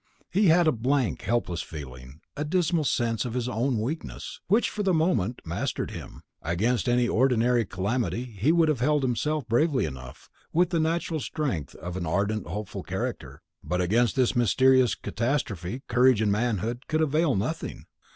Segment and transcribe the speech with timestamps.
[0.31, 4.81] He had a blank helpless feeling, a dismal sense of his own weakness, which for
[4.81, 6.23] the moment mastered him.
[6.41, 11.75] Against any ordinary calamity he would have held himself bravely enough, with the natural strength
[11.75, 17.35] of an ardent hopeful character; but against this mysterious catastrophe courage and manhood could avail
[17.35, 17.85] nothing.